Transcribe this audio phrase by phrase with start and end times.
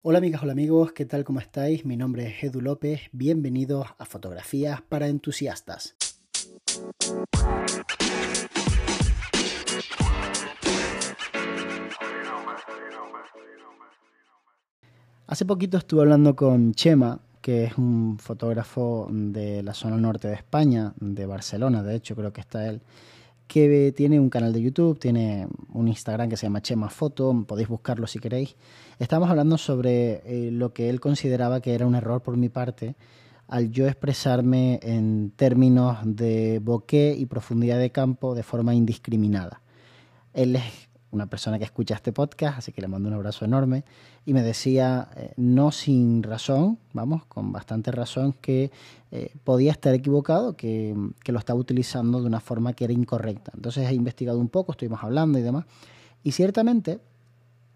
[0.00, 1.24] Hola amigas, hola amigos, ¿qué tal?
[1.24, 1.84] ¿Cómo estáis?
[1.84, 5.96] Mi nombre es Edu López, bienvenidos a Fotografías para Entusiastas.
[15.26, 20.34] Hace poquito estuve hablando con Chema, que es un fotógrafo de la zona norte de
[20.34, 22.82] España, de Barcelona, de hecho creo que está él,
[23.48, 27.68] que tiene un canal de YouTube, tiene un Instagram que se llama Chema Foto, podéis
[27.68, 28.54] buscarlo si queréis.
[28.98, 32.94] Estamos hablando sobre eh, lo que él consideraba que era un error por mi parte
[33.48, 39.62] al yo expresarme en términos de bokeh y profundidad de campo de forma indiscriminada.
[40.34, 43.84] Él es una persona que escucha este podcast, así que le mando un abrazo enorme,
[44.26, 48.70] y me decía, eh, no sin razón, vamos, con bastante razón, que
[49.10, 50.94] eh, podía estar equivocado, que,
[51.24, 53.52] que, lo estaba utilizando de una forma que era incorrecta.
[53.54, 55.64] Entonces he investigado un poco, estuvimos hablando y demás,
[56.22, 57.00] y ciertamente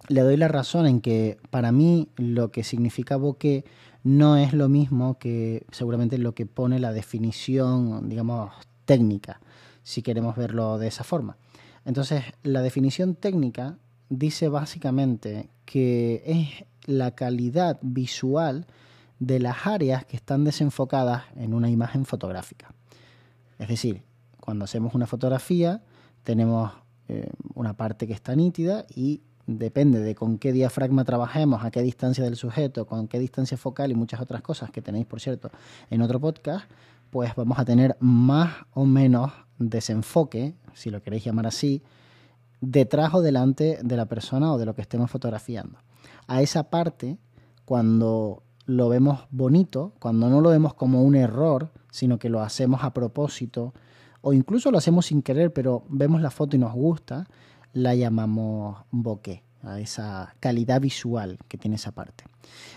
[0.08, 3.64] le doy la razón en que para mí lo que significa bokeh
[4.04, 8.52] no es lo mismo que seguramente lo que pone la definición, digamos,
[8.84, 9.40] técnica,
[9.84, 11.36] si queremos verlo de esa forma.
[11.84, 18.66] Entonces, la definición técnica dice básicamente que es la calidad visual
[19.18, 22.74] de las áreas que están desenfocadas en una imagen fotográfica.
[23.58, 24.02] Es decir,
[24.40, 25.82] cuando hacemos una fotografía
[26.24, 26.72] tenemos
[27.08, 31.82] eh, una parte que está nítida y depende de con qué diafragma trabajemos, a qué
[31.82, 35.50] distancia del sujeto, con qué distancia focal y muchas otras cosas que tenéis, por cierto,
[35.90, 36.66] en otro podcast,
[37.12, 41.82] pues vamos a tener más o menos desenfoque, si lo queréis llamar así,
[42.62, 45.78] detrás o delante de la persona o de lo que estemos fotografiando.
[46.26, 47.18] A esa parte,
[47.66, 52.82] cuando lo vemos bonito, cuando no lo vemos como un error, sino que lo hacemos
[52.82, 53.74] a propósito,
[54.22, 57.26] o incluso lo hacemos sin querer, pero vemos la foto y nos gusta,
[57.74, 62.24] la llamamos bokeh, a esa calidad visual que tiene esa parte.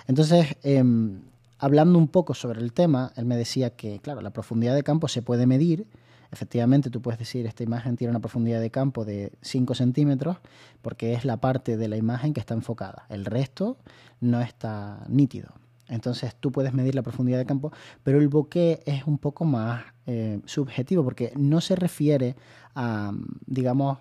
[0.07, 1.21] Entonces, em,
[1.57, 5.07] hablando un poco sobre el tema, él me decía que, claro, la profundidad de campo
[5.07, 5.87] se puede medir,
[6.31, 10.37] Efectivamente, tú puedes decir, esta imagen tiene una profundidad de campo de 5 centímetros
[10.81, 13.05] porque es la parte de la imagen que está enfocada.
[13.07, 13.77] El resto
[14.19, 15.53] no está nítido.
[15.87, 17.71] Entonces tú puedes medir la profundidad de campo,
[18.03, 22.35] pero el bokeh es un poco más eh, subjetivo porque no se refiere
[22.73, 23.13] a,
[23.45, 23.99] digamos,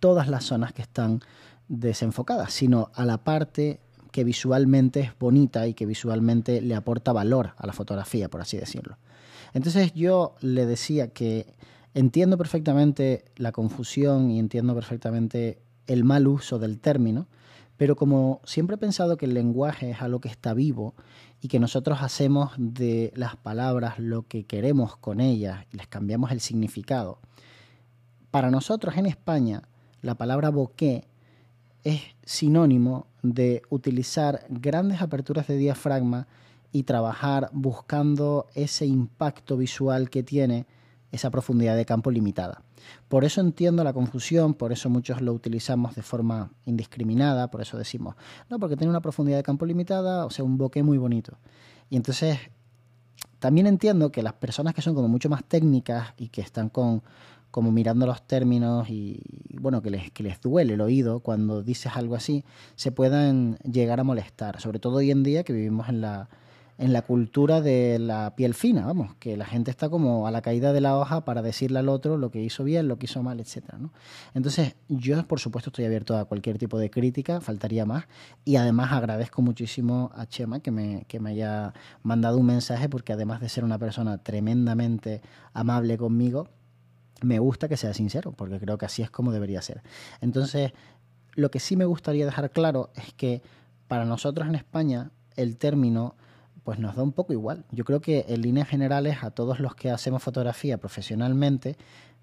[0.00, 1.20] todas las zonas que están
[1.68, 3.80] desenfocadas, sino a la parte
[4.14, 8.56] que visualmente es bonita y que visualmente le aporta valor a la fotografía, por así
[8.56, 8.96] decirlo.
[9.54, 11.52] Entonces yo le decía que
[11.94, 15.58] entiendo perfectamente la confusión y entiendo perfectamente
[15.88, 17.26] el mal uso del término,
[17.76, 20.94] pero como siempre he pensado que el lenguaje es algo que está vivo
[21.40, 26.30] y que nosotros hacemos de las palabras lo que queremos con ellas y les cambiamos
[26.30, 27.18] el significado,
[28.30, 29.62] para nosotros en España
[30.02, 31.04] la palabra bokeh
[31.84, 36.26] es sinónimo de utilizar grandes aperturas de diafragma
[36.72, 40.66] y trabajar buscando ese impacto visual que tiene
[41.12, 42.62] esa profundidad de campo limitada.
[43.08, 47.78] Por eso entiendo la confusión, por eso muchos lo utilizamos de forma indiscriminada, por eso
[47.78, 48.16] decimos,
[48.50, 51.38] no, porque tiene una profundidad de campo limitada, o sea, un bokeh muy bonito.
[51.88, 52.38] Y entonces,
[53.38, 57.02] también entiendo que las personas que son como mucho más técnicas y que están con
[57.54, 59.20] como mirando los términos y,
[59.60, 62.44] bueno, que les, duele el oído cuando dices algo así,
[62.74, 66.28] se puedan llegar a molestar, sobre todo hoy en día que vivimos en la,
[66.78, 70.42] en la cultura de la piel fina, vamos, que la gente está como a la
[70.42, 73.22] caída de la hoja para decirle al otro lo que hizo bien, lo que hizo
[73.22, 73.92] mal, etcétera, ¿no?
[74.34, 78.06] Entonces, yo por supuesto estoy abierto a cualquier tipo de crítica, faltaría más,
[78.44, 81.72] y además agradezco muchísimo a Chema que me, que me haya
[82.02, 85.22] mandado un mensaje, porque además de ser una persona tremendamente
[85.52, 86.48] amable conmigo,
[87.22, 89.82] me gusta que sea sincero, porque creo que así es como debería ser.
[90.20, 90.72] Entonces,
[91.34, 93.42] lo que sí me gustaría dejar claro es que
[93.88, 96.16] para nosotros en España el término
[96.64, 97.66] pues nos da un poco igual.
[97.70, 101.76] Yo creo que en líneas generales a todos los que hacemos fotografía profesionalmente,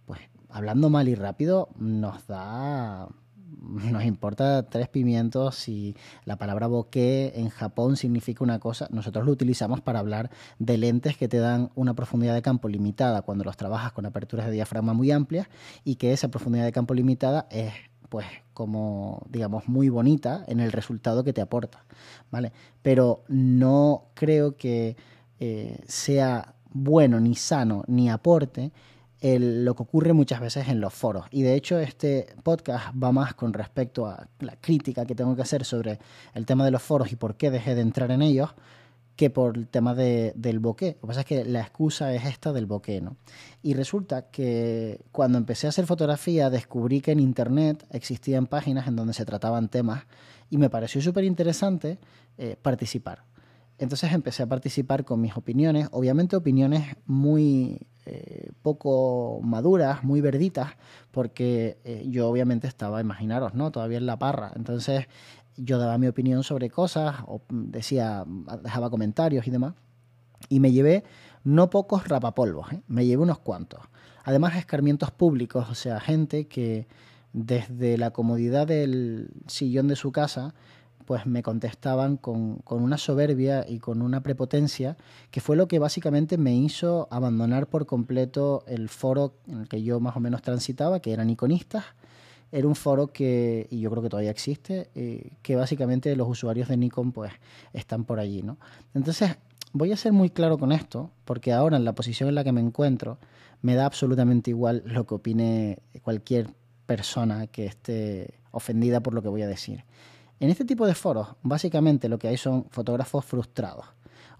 [0.06, 0.20] pues
[0.50, 3.08] hablando mal y rápido, nos da
[3.60, 5.96] nos importa tres pimientos si
[6.26, 8.88] la palabra bokeh en Japón significa una cosa.
[8.92, 13.22] Nosotros lo utilizamos para hablar de lentes que te dan una profundidad de campo limitada
[13.22, 15.48] cuando los trabajas con aperturas de diafragma muy amplias
[15.84, 17.74] y que esa profundidad de campo limitada es
[18.10, 21.86] pues como digamos muy bonita en el resultado que te aporta,
[22.30, 22.52] ¿vale?
[22.82, 24.98] Pero no creo que
[25.40, 28.72] eh, sea bueno ni sano ni aporte
[29.22, 31.26] lo que ocurre muchas veces en los foros.
[31.32, 35.44] Y de hecho este podcast va más con respecto a la crítica que tengo que
[35.44, 36.00] hacer sobre
[36.34, 38.50] el tema de los foros y por qué dejé de entrar en ellos,
[39.16, 40.96] que por el tema de, del bokeh.
[40.96, 43.18] Lo que pasa es que la excusa es esta del bokeh, ¿no?
[43.62, 48.96] Y resulta que cuando empecé a hacer fotografía descubrí que en internet existían páginas en
[48.96, 50.06] donde se trataban temas
[50.50, 52.00] y me pareció súper interesante
[52.40, 53.24] eh, participar.
[53.82, 60.74] Entonces empecé a participar con mis opiniones, obviamente opiniones muy eh, poco maduras, muy verditas,
[61.10, 63.72] porque eh, yo obviamente estaba, imaginaros, ¿no?
[63.72, 64.52] Todavía en la parra.
[64.56, 65.08] Entonces
[65.58, 68.24] yo daba mi opinión sobre cosas, decía,
[68.62, 69.74] dejaba comentarios y demás.
[70.48, 71.04] Y me llevé
[71.44, 72.84] no pocos rapapolvos, ¿eh?
[72.88, 73.82] me llevé unos cuantos.
[74.24, 76.88] Además, escarmientos públicos, o sea, gente que
[77.34, 80.54] desde la comodidad del sillón de su casa
[81.04, 84.98] pues me contestaban con, con, una soberbia y con una prepotencia
[85.30, 89.84] que fue lo que básicamente me hizo abandonar por completo el foro en el que
[89.84, 91.86] yo más o menos transitaba, que eran iconistas.
[92.52, 96.68] Era un foro que, y yo creo que todavía existe, eh, que básicamente los usuarios
[96.68, 97.32] de Nikon pues
[97.72, 98.58] están por allí, ¿no?
[98.94, 99.38] Entonces,
[99.74, 102.52] voy a ser muy claro con esto, porque ahora en la posición en la que
[102.52, 103.20] me encuentro,
[103.62, 106.54] me da absolutamente igual lo que opine cualquier
[106.86, 109.86] persona que esté ofendida por lo que voy a decir.
[110.42, 113.86] En este tipo de foros, básicamente lo que hay son fotógrafos frustrados.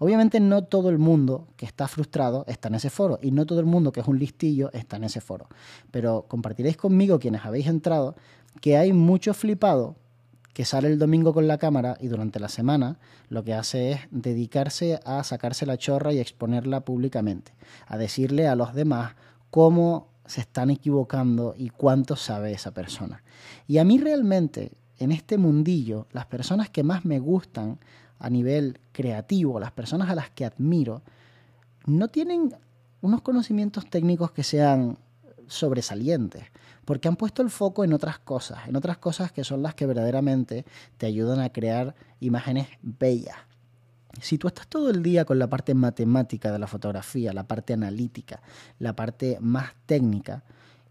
[0.00, 3.60] Obviamente no todo el mundo que está frustrado está en ese foro y no todo
[3.60, 5.46] el mundo que es un listillo está en ese foro.
[5.92, 8.16] Pero compartiréis conmigo quienes habéis entrado
[8.60, 9.94] que hay mucho flipado
[10.52, 14.00] que sale el domingo con la cámara y durante la semana lo que hace es
[14.10, 17.54] dedicarse a sacarse la chorra y exponerla públicamente,
[17.86, 19.14] a decirle a los demás
[19.50, 23.22] cómo se están equivocando y cuánto sabe esa persona.
[23.68, 24.72] Y a mí realmente
[25.02, 27.78] en este mundillo, las personas que más me gustan
[28.18, 31.02] a nivel creativo, las personas a las que admiro,
[31.86, 32.54] no tienen
[33.00, 34.96] unos conocimientos técnicos que sean
[35.48, 36.44] sobresalientes,
[36.84, 39.86] porque han puesto el foco en otras cosas, en otras cosas que son las que
[39.86, 40.64] verdaderamente
[40.98, 43.36] te ayudan a crear imágenes bellas.
[44.20, 47.72] Si tú estás todo el día con la parte matemática de la fotografía, la parte
[47.72, 48.40] analítica,
[48.78, 50.44] la parte más técnica,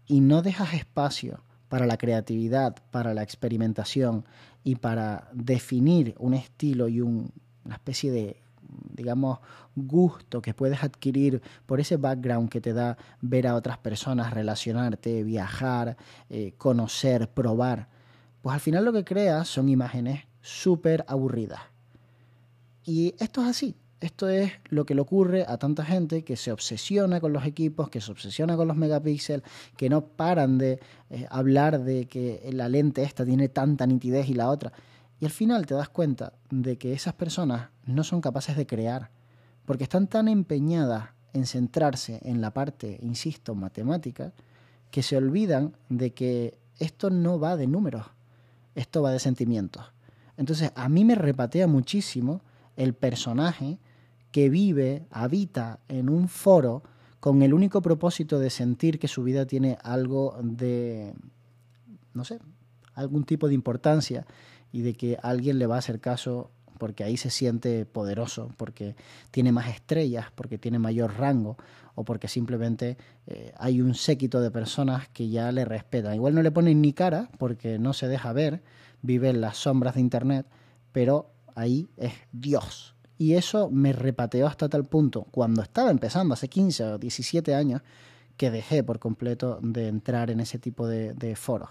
[0.06, 1.40] y no dejas espacio
[1.72, 4.26] para la creatividad, para la experimentación
[4.62, 7.30] y para definir un estilo y una
[7.70, 8.42] especie de,
[8.94, 9.38] digamos,
[9.74, 15.24] gusto que puedes adquirir por ese background que te da ver a otras personas, relacionarte,
[15.24, 15.96] viajar,
[16.28, 17.88] eh, conocer, probar,
[18.42, 21.62] pues al final lo que creas son imágenes súper aburridas.
[22.84, 23.76] Y esto es así.
[24.02, 27.88] Esto es lo que le ocurre a tanta gente que se obsesiona con los equipos,
[27.88, 29.46] que se obsesiona con los megapíxeles,
[29.76, 34.34] que no paran de eh, hablar de que la lente esta tiene tanta nitidez y
[34.34, 34.72] la otra.
[35.20, 39.10] Y al final te das cuenta de que esas personas no son capaces de crear,
[39.66, 44.32] porque están tan empeñadas en centrarse en la parte, insisto, matemática,
[44.90, 48.06] que se olvidan de que esto no va de números,
[48.74, 49.92] esto va de sentimientos.
[50.36, 52.40] Entonces a mí me repatea muchísimo
[52.76, 53.78] el personaje
[54.32, 56.82] que vive, habita en un foro
[57.20, 61.14] con el único propósito de sentir que su vida tiene algo de,
[62.14, 62.40] no sé,
[62.94, 64.26] algún tipo de importancia
[64.72, 68.96] y de que alguien le va a hacer caso porque ahí se siente poderoso, porque
[69.30, 71.56] tiene más estrellas, porque tiene mayor rango
[71.94, 72.96] o porque simplemente
[73.28, 76.14] eh, hay un séquito de personas que ya le respetan.
[76.14, 78.62] Igual no le ponen ni cara porque no se deja ver,
[79.00, 80.46] vive en las sombras de Internet,
[80.90, 82.96] pero ahí es Dios.
[83.22, 87.80] Y eso me repateó hasta tal punto, cuando estaba empezando, hace 15 o 17 años,
[88.36, 91.68] que dejé por completo de entrar en ese tipo de, foros.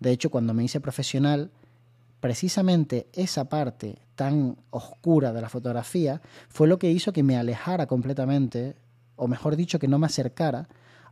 [0.00, 1.52] De hecho, cuando me hice profesional,
[2.18, 7.86] precisamente esa parte tan oscura de la fotografía fue lo que hizo que me alejara
[7.86, 8.74] completamente,
[9.14, 10.68] o mejor dicho, que no me acercara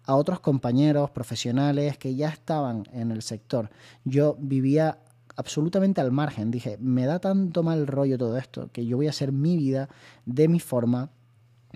[0.06, 3.70] a otros compañeros profesionales que ya estaban en el sector.
[4.04, 4.98] Yo vivía
[5.36, 6.50] absolutamente al margen.
[6.50, 9.88] Dije, me da tanto mal rollo todo esto que yo voy a hacer mi vida
[10.24, 11.10] de mi forma.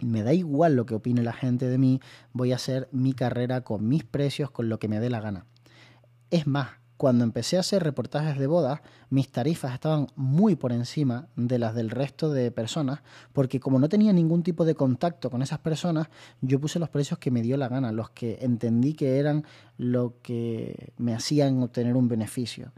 [0.03, 2.01] Me da igual lo que opine la gente de mí,
[2.33, 5.45] voy a hacer mi carrera con mis precios, con lo que me dé la gana.
[6.31, 11.29] Es más, cuando empecé a hacer reportajes de bodas, mis tarifas estaban muy por encima
[11.37, 13.01] de las del resto de personas,
[13.33, 16.09] porque como no tenía ningún tipo de contacto con esas personas,
[16.41, 19.45] yo puse los precios que me dio la gana, los que entendí que eran
[19.77, 22.73] lo que me hacían obtener un beneficio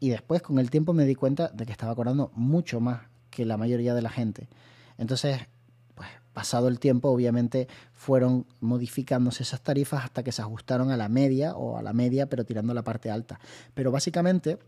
[0.00, 3.44] y después con el tiempo me di cuenta de que estaba cobrando mucho más que
[3.44, 4.48] la mayoría de la gente.
[4.98, 5.40] Entonces,
[5.94, 11.08] pues pasado el tiempo, obviamente fueron modificándose esas tarifas hasta que se ajustaron a la
[11.08, 13.40] media o a la media, pero tirando la parte alta.
[13.74, 14.58] Pero básicamente,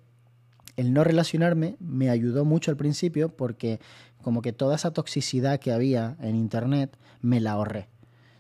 [0.77, 3.81] el no relacionarme me ayudó mucho al principio porque
[4.23, 7.89] como que toda esa toxicidad que había en Internet me la ahorré.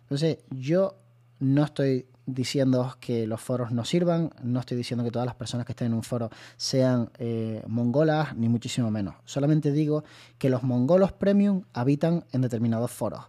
[0.02, 0.96] Entonces, yo
[1.40, 5.64] no estoy diciendo que los foros no sirvan, no estoy diciendo que todas las personas
[5.64, 9.14] que estén en un foro sean eh, mongolas, ni muchísimo menos.
[9.24, 10.04] Solamente digo
[10.36, 13.24] que los mongolos premium habitan en determinados foros,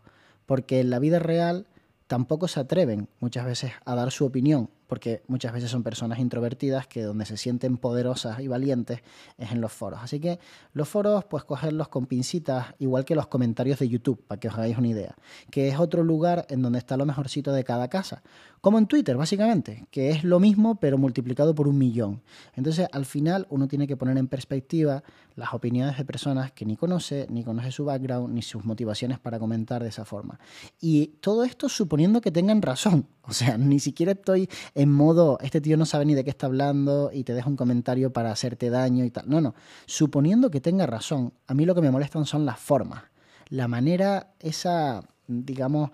[0.45, 1.65] porque en la vida real
[2.07, 6.87] tampoco se atreven muchas veces a dar su opinión, porque muchas veces son personas introvertidas
[6.87, 9.01] que donde se sienten poderosas y valientes
[9.37, 9.99] es en los foros.
[10.01, 10.39] Así que
[10.73, 14.55] los foros, pues cogerlos con pincitas, igual que los comentarios de YouTube, para que os
[14.55, 15.15] hagáis una idea,
[15.51, 18.23] que es otro lugar en donde está lo mejorcito de cada casa,
[18.61, 22.21] como en Twitter, básicamente, que es lo mismo pero multiplicado por un millón.
[22.55, 25.03] Entonces, al final, uno tiene que poner en perspectiva
[25.35, 29.39] las opiniones de personas que ni conoce, ni conoce su background, ni sus motivaciones para
[29.39, 30.39] comentar de esa forma.
[30.81, 33.07] Y todo esto suponiendo que tengan razón.
[33.29, 36.45] O sea, ni siquiera estoy en modo, este tío no sabe ni de qué está
[36.45, 39.29] hablando y te deja un comentario para hacerte daño y tal.
[39.29, 39.53] No, no.
[39.85, 43.03] Suponiendo que tenga razón, a mí lo que me molestan son las formas.
[43.49, 45.89] La manera, esa, digamos,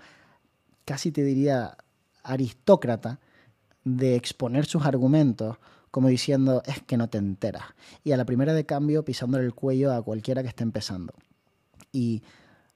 [0.85, 1.75] casi te diría
[2.21, 3.19] aristócrata,
[3.83, 5.57] de exponer sus argumentos
[5.89, 7.63] como diciendo es que no te enteras.
[8.03, 11.15] Y a la primera de cambio pisándole el cuello a cualquiera que esté empezando.
[11.91, 12.21] Y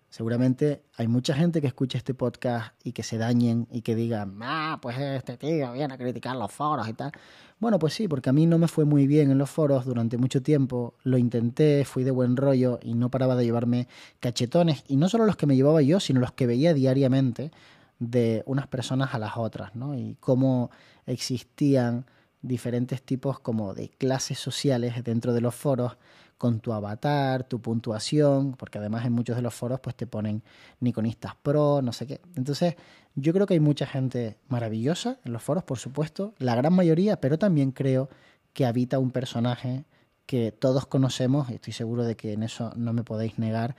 [0.09, 4.37] seguramente hay mucha gente que escuche este podcast y que se dañen y que digan,
[4.41, 7.11] ah, pues este tío viene a criticar los foros y tal.
[7.59, 10.17] Bueno, pues sí, porque a mí no me fue muy bien en los foros durante
[10.17, 10.95] mucho tiempo.
[11.03, 13.87] Lo intenté, fui de buen rollo y no paraba de llevarme
[14.19, 14.83] cachetones.
[14.87, 17.51] Y no solo los que me llevaba yo, sino los que veía diariamente
[17.99, 19.93] de unas personas a las otras, ¿no?
[19.93, 20.71] Y cómo
[21.05, 22.05] existían
[22.41, 25.97] diferentes tipos como de clases sociales dentro de los foros
[26.39, 30.41] con tu avatar, tu puntuación, porque además en muchos de los foros pues te ponen
[30.79, 32.21] Nikonistas Pro, no sé qué.
[32.35, 32.75] Entonces,
[33.13, 37.19] yo creo que hay mucha gente maravillosa en los foros, por supuesto, la gran mayoría,
[37.19, 38.09] pero también creo
[38.53, 39.83] que habita un personaje
[40.25, 43.75] que todos conocemos, y estoy seguro de que en eso no me podéis negar,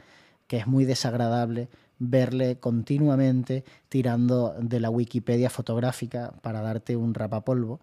[0.47, 7.81] que es muy desagradable verle continuamente tirando de la Wikipedia fotográfica para darte un rapapolvo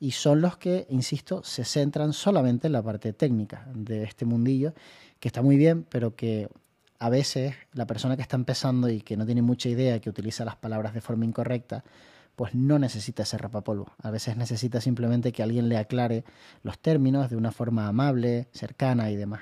[0.00, 4.74] y son los que, insisto, se centran solamente en la parte técnica de este mundillo,
[5.18, 6.48] que está muy bien, pero que
[6.98, 10.44] a veces la persona que está empezando y que no tiene mucha idea, que utiliza
[10.44, 11.84] las palabras de forma incorrecta,
[12.36, 13.92] pues no necesita ese rapapolvo.
[14.00, 16.24] A veces necesita simplemente que alguien le aclare
[16.62, 19.40] los términos de una forma amable, cercana y demás.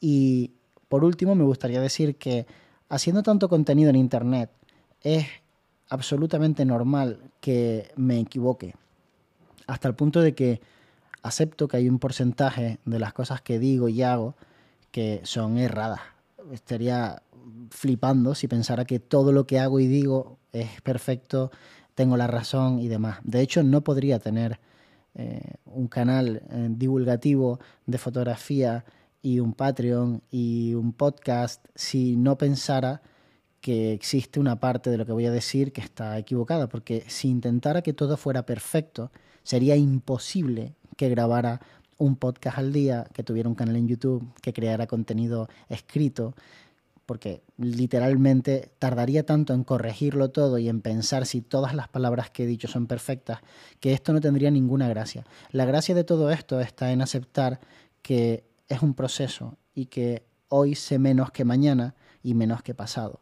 [0.00, 0.52] Y
[0.88, 2.46] por último, me gustaría decir que
[2.88, 4.50] haciendo tanto contenido en Internet,
[5.02, 5.26] es
[5.90, 8.74] absolutamente normal que me equivoque
[9.68, 10.60] hasta el punto de que
[11.22, 14.34] acepto que hay un porcentaje de las cosas que digo y hago
[14.90, 16.00] que son erradas.
[16.50, 17.22] Estaría
[17.70, 21.52] flipando si pensara que todo lo que hago y digo es perfecto,
[21.94, 23.18] tengo la razón y demás.
[23.22, 24.58] De hecho, no podría tener
[25.14, 28.84] eh, un canal eh, divulgativo de fotografía
[29.20, 33.02] y un Patreon y un podcast si no pensara
[33.68, 37.28] que existe una parte de lo que voy a decir que está equivocada, porque si
[37.28, 39.10] intentara que todo fuera perfecto,
[39.42, 41.60] sería imposible que grabara
[41.98, 46.34] un podcast al día, que tuviera un canal en YouTube, que creara contenido escrito,
[47.04, 52.44] porque literalmente tardaría tanto en corregirlo todo y en pensar si todas las palabras que
[52.44, 53.40] he dicho son perfectas,
[53.80, 55.26] que esto no tendría ninguna gracia.
[55.50, 57.60] La gracia de todo esto está en aceptar
[58.00, 63.20] que es un proceso y que hoy sé menos que mañana y menos que pasado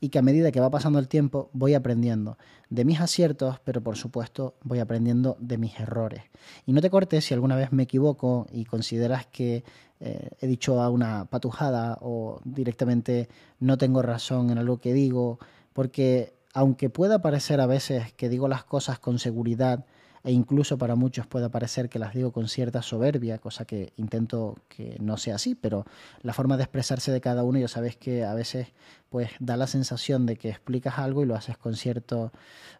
[0.00, 2.36] y que a medida que va pasando el tiempo voy aprendiendo
[2.68, 6.22] de mis aciertos, pero por supuesto voy aprendiendo de mis errores.
[6.66, 9.64] Y no te cortes si alguna vez me equivoco y consideras que
[10.00, 13.28] eh, he dicho a una patujada o directamente
[13.60, 15.38] no tengo razón en algo que digo,
[15.72, 19.86] porque aunque pueda parecer a veces que digo las cosas con seguridad,
[20.26, 24.56] e incluso para muchos puede parecer que las digo con cierta soberbia, cosa que intento
[24.68, 25.86] que no sea así, pero
[26.20, 28.66] la forma de expresarse de cada uno ya sabes que a veces
[29.08, 32.32] pues da la sensación de que explicas algo y lo haces con cierto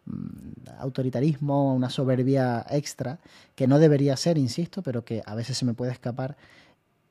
[0.03, 3.21] mm, autoritarismo, una soberbia extra,
[3.55, 6.35] que no debería ser, insisto, pero que a veces se me puede escapar.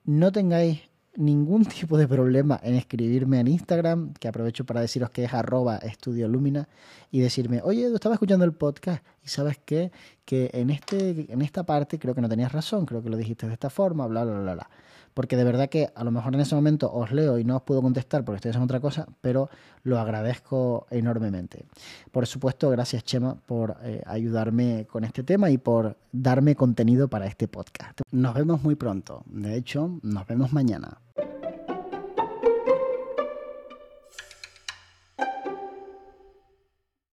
[0.04, 0.82] No tengáis
[1.16, 5.78] ningún tipo de problema en escribirme en Instagram, que aprovecho para deciros que es arroba
[5.78, 6.68] estudio lumina,
[7.10, 9.90] y decirme, oye, estaba escuchando el podcast y sabes qué,
[10.25, 13.47] que en, este, en esta parte creo que no tenías razón, creo que lo dijiste
[13.47, 14.71] de esta forma, bla, bla, bla, bla
[15.16, 17.62] porque de verdad que a lo mejor en ese momento os leo y no os
[17.62, 19.49] puedo contestar porque estoy haciendo otra cosa, pero
[19.83, 21.64] lo agradezco enormemente.
[22.12, 27.25] Por supuesto, gracias Chema por eh, ayudarme con este tema y por darme contenido para
[27.25, 28.02] este podcast.
[28.11, 30.99] Nos vemos muy pronto, de hecho, nos vemos mañana.